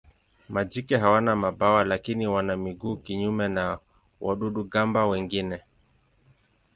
Majike 0.49 0.97
hawana 0.97 1.35
mabawa 1.35 1.83
lakini 1.85 2.27
wana 2.27 2.57
miguu 2.57 2.97
kinyume 2.97 3.47
na 3.47 3.79
wadudu-gamba 4.21 5.05
wengine. 5.05 5.61